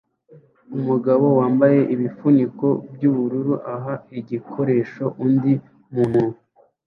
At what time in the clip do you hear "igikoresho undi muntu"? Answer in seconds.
4.19-6.25